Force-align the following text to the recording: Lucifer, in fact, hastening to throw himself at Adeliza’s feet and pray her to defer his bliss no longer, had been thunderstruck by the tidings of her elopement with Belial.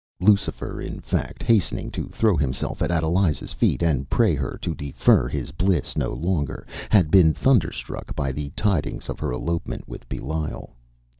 Lucifer, 0.19 0.81
in 0.81 0.99
fact, 0.99 1.43
hastening 1.43 1.91
to 1.91 2.07
throw 2.07 2.35
himself 2.35 2.81
at 2.81 2.89
Adeliza’s 2.89 3.53
feet 3.53 3.83
and 3.83 4.09
pray 4.09 4.33
her 4.33 4.57
to 4.59 4.73
defer 4.73 5.27
his 5.27 5.51
bliss 5.51 5.95
no 5.95 6.09
longer, 6.11 6.65
had 6.89 7.11
been 7.11 7.35
thunderstruck 7.35 8.15
by 8.15 8.31
the 8.31 8.49
tidings 8.55 9.09
of 9.09 9.19
her 9.19 9.31
elopement 9.31 9.87
with 9.87 10.09
Belial. 10.09 10.73